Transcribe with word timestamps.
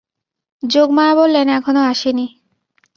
যোগমায়া 0.63 1.13
বললেন, 1.15 1.47
এখনো 1.49 1.81
আসে 1.83 2.11
নি। 2.13 2.25